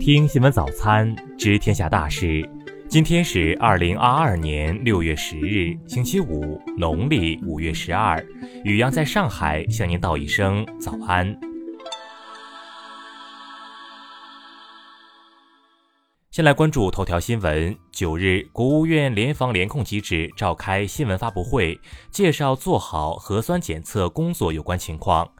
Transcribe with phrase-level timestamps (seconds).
[0.00, 2.48] 听新闻早餐，知天下大事。
[2.88, 8.18] 今天是二零二二年六月十日，星期五，农历五月十二。
[8.64, 11.38] 雨阳在上海向您道一声早安。
[16.30, 17.76] 先来关注头条新闻。
[17.92, 21.78] 九日，国务院联防联控机制召开新闻发布会，
[22.10, 25.30] 介绍做好核酸检测工作有关情况。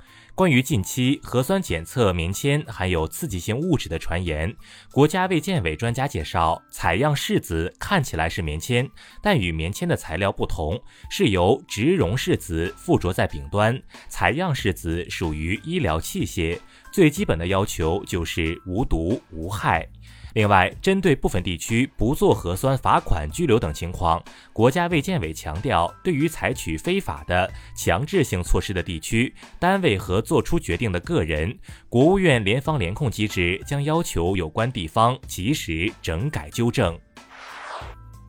[0.40, 4.56] 关于近期核酸检测棉签含有刺激性物质的传言，
[4.90, 8.90] 国家卫健委专家介绍，采样拭子看起来是棉签，
[9.20, 13.78] 但与棉签的材料不同，是由植绒试子附着在柄端。
[14.08, 16.58] 采样试子属于医疗器械，
[16.90, 19.86] 最基本的要求就是无毒无害。
[20.34, 24.22] 另外，针对部分地区不做核酸罚款、拘留等情况，
[24.52, 31.58] 国家卫健委强调，对于采取非法的强制性措施的地区、单位和作出决定的个人，
[31.88, 36.98] 国务院联防联控机制将要求有关地方及时整改纠正。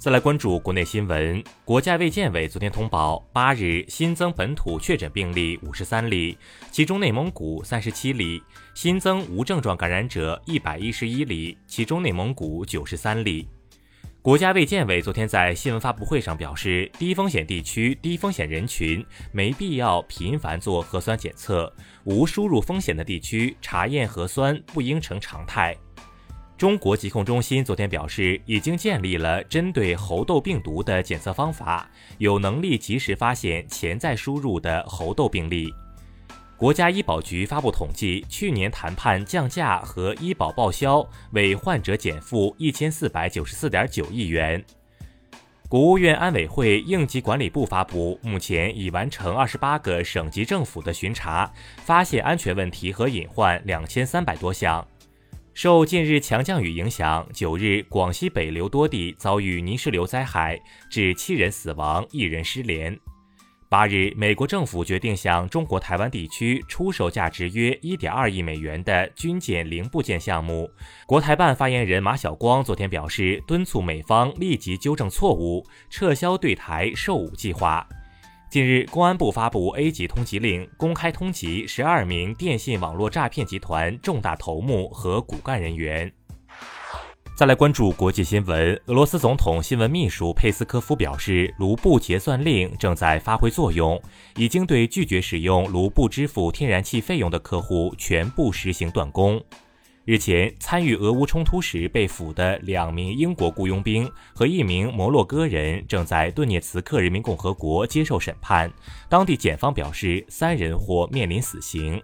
[0.01, 6.35] 再来关注国内新闻，国家卫健委昨天通报，八日新增本土确诊病例五十三例，
[6.71, 8.41] 其中内蒙古三十七例，
[8.73, 13.47] 新增无症状感染者一百一十一例，其中内蒙古九十三例。
[14.23, 21.71] 国家卫健委昨天在新闻发布会上表示，低风险地区、低风险人群没必要频繁做核酸检测，
[22.05, 25.77] 无输入风险的地区查验核酸不应成常态。
[26.61, 35.73] 中国疾控中心昨天表示，已经建立了针对猴痘病毒的检测方法，有能力及时发现潜在输入的猴痘病例。
[36.55, 44.63] 国家医保局发布统计，去年谈判降价和医保报销，为患者减负一千四百九十四点九亿元。
[45.67, 54.87] 国务院安委会应急管理部发布，目前已完成二十八个省级政府的巡查，发现安全问题和隐患两千三百多项。
[55.53, 60.57] 受近日强降雨影响，九日广西北流多地遭遇泥石流灾害，
[60.89, 62.97] 致七人死亡，一人失联。
[63.67, 70.69] 八日，美国政府决定向中国台湾地区出售价值约一点二亿美元的军舰零部件项目。
[71.05, 77.85] 国台办发言人马晓光昨天表示，敦促美方立即纠正错误，撤销对台售武计划。
[78.51, 86.11] 近日，公安部发布 A 级通缉令，公开通缉十二名电信网络诈骗集团重大头目和骨干人员。
[87.33, 93.97] 再来关注国际新闻，俄罗斯总统新闻秘书佩斯科夫表示，卢布结算令正在发挥作用，
[94.35, 99.41] 已经对拒绝使用卢布支付天然气费用的客户全部实行断供。
[100.11, 108.69] 日前，参与俄乌冲突时被俘的两名英国雇佣兵和一名摩洛哥人正在顿涅茨克人民共和国接受审判。
[109.07, 111.97] 当地检方表示，三人或面临死刑。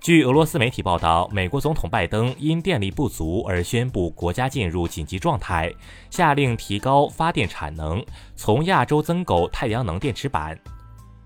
[0.00, 5.72] 据俄罗斯媒体报道，美国总统拜登因电力不足而宣布国家进入紧急状态，
[6.10, 8.04] 下令提高发电产能，
[8.34, 10.58] 从亚洲增购太阳能电池板。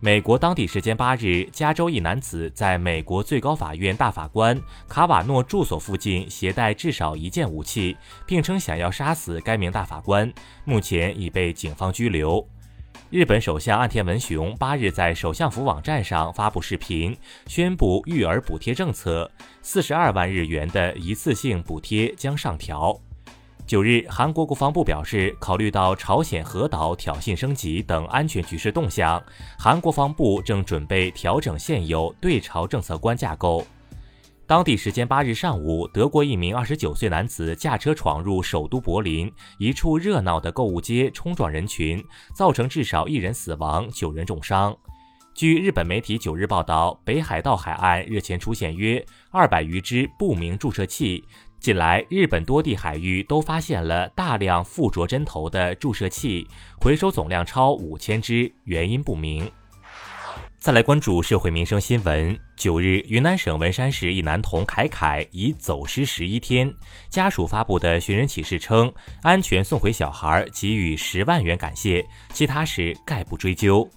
[0.04, 7.96] 美国当地时间八日，加州一男子在美国最高法院大法官卡瓦诺住所附近携带至少一件武器，
[8.26, 10.28] 并称想要杀死该名大法官，
[10.64, 12.44] 目前已被警方拘留。
[13.10, 19.30] 日本首相岸田文雄八日在首相府网站上发布视频，宣布育儿补贴政策，
[19.62, 23.00] 四十二万日元的一次性补贴将上调。
[23.66, 29.22] 九日，韩国国防部表示，考虑到朝鲜核岛挑衅升级等安全局势动向，
[29.58, 33.64] 韩国防部正准备调整现有对朝政策观架构。
[34.46, 44.76] 当地时间八日上午，德国一名二十九岁男子驾车闯入首都柏林一处热闹的购物街，冲撞人群，造成至少一人死亡，九人重伤。
[45.34, 51.24] 据日本媒体九日报道，北海道海岸日前出现约二百余只不明注射器。
[51.62, 56.44] 近来，日本多地海域都发现了大量附着针头的注射器，
[56.80, 59.48] 回收总量超五千只，原因不明。
[60.58, 62.36] 再来关注社会民生新闻。
[62.56, 66.69] 九日，云南省文山市一男童凯凯已走失十一天，
[67.08, 68.92] 家属发布的寻人启事称，
[69.22, 73.88] 安全送回小孩，给予十万元感谢，其他事概不追究。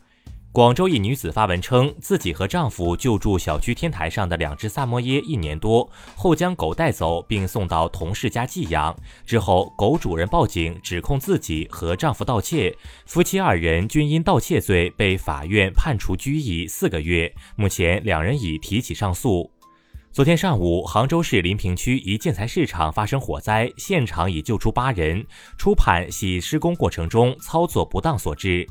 [0.55, 8.95] 广州一女子发文称，自己和丈夫救助小区天台上的两只萨摩耶一年多，后将狗带走并送到同事家寄养。
[9.25, 12.73] 之后，狗主人报警指控自己和丈夫盗窃，
[13.05, 17.29] 夫妻二人均因盗窃罪被法院判处拘役四个月。
[17.57, 19.51] 目前，两人已提起上诉。
[20.13, 25.25] 昨天上午，杭州市临平区一建材市场发生火灾，现场已救出八人，
[25.57, 28.65] 初判系施工过程中操作不当所致。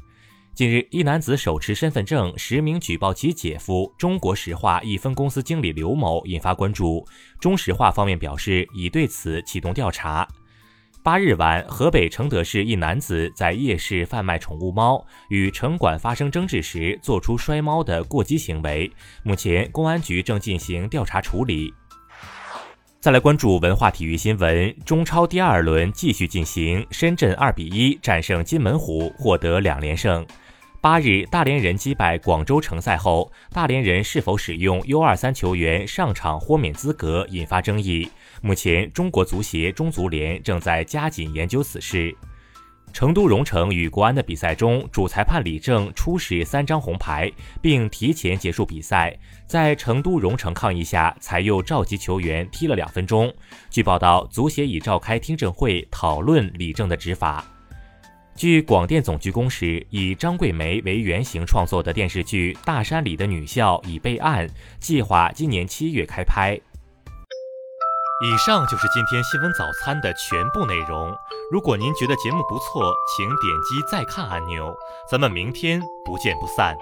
[0.54, 7.04] 近日，一男子手持身份证实名举报其姐夫中国石化一分公司经理刘某，引发关注。
[7.40, 10.28] 中石化方面表示已对此启动调查。
[11.02, 18.88] 八日晚，河北承德市一男子在夜市贩卖宠物猫，与城管发生争执时，做出摔猫的过激行为。
[19.24, 21.74] 目前，公安局正进行调查处理。
[23.00, 30.24] 再来关注文化体育新闻，中超第二轮继续进行，深圳二比一战胜金门虎，获得两连胜。
[30.84, 38.06] 八日，大连人击败广州城赛后，大连人是否使用 U23 球员上场豁免资格引发争议。
[38.42, 42.14] 目前，中国足协中足联正在加紧研究此事。
[42.92, 47.32] 成都蓉城与国安的比赛中，主裁判李正出示三张红牌，
[47.62, 49.18] 并提前结束比赛。
[49.46, 53.32] 在成都蓉城抗议下，才又召集球员踢了两分钟。
[53.70, 57.42] 据报道，足协已召开听证会讨论李正的执法。
[58.36, 64.48] 据广电总局公示，以张桂梅为原型创作的电视剧《大山里的女校》已备案，
[64.80, 66.60] 计划今年七月开拍。
[68.24, 71.14] 以上就是今天新闻早餐的全部内容。
[71.52, 74.74] 如果您觉得节目不错，请点击再看按钮。
[75.08, 76.76] 咱们明天不见不散。